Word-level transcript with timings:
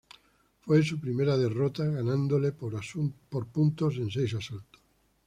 Fue 0.61 0.81
su 0.81 0.99
primera 0.99 1.37
derrota, 1.37 1.83
ganándole 1.85 2.53
por 2.53 2.73
puntos 3.51 3.97
en 3.97 4.09
seis 4.09 4.33
asaltos. 4.33 4.81